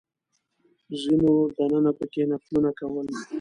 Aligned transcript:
ځینو 1.01 1.31
دننه 1.57 1.91
په 1.97 2.05
کې 2.11 2.21
نفلونه 2.31 2.71
کول. 2.79 3.07